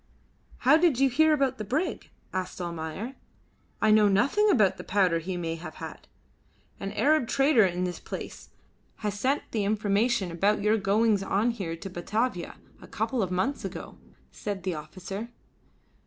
"How 0.57 0.77
did 0.77 0.97
you 0.99 1.09
hear 1.11 1.31
about 1.31 1.59
the 1.59 1.63
brig?" 1.63 2.09
asked 2.33 2.59
Almayer. 2.59 3.13
"I 3.83 3.91
know 3.91 4.07
nothing 4.07 4.49
about 4.49 4.77
the 4.77 4.83
powder 4.83 5.19
he 5.19 5.37
may 5.37 5.53
have 5.57 5.75
had." 5.75 6.07
"An 6.79 6.91
Arab 6.93 7.27
trader 7.27 7.67
of 7.67 7.85
this 7.85 7.99
place 7.99 8.49
has 9.05 9.19
sent 9.19 9.43
the 9.51 9.63
information 9.63 10.31
about 10.31 10.63
your 10.63 10.77
goings 10.77 11.21
on 11.21 11.51
here 11.51 11.75
to 11.75 11.87
Batavia, 11.87 12.55
a 12.81 12.87
couple 12.87 13.21
of 13.21 13.29
months 13.29 13.63
ago," 13.63 13.99
said 14.31 14.63
the 14.63 14.73
officer. 14.73 15.29